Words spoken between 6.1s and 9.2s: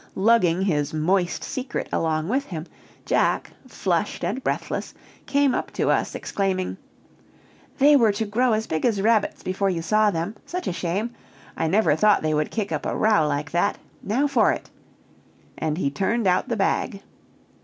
exclaiming: "They were to grow as big as